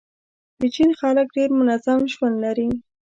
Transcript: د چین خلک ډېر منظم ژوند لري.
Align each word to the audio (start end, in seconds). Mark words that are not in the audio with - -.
د 0.59 0.61
چین 0.75 0.89
خلک 0.99 1.27
ډېر 1.37 1.49
منظم 1.59 1.99
ژوند 2.13 2.35
لري. 2.45 2.69